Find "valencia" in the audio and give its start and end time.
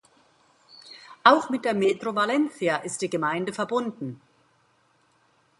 2.15-2.77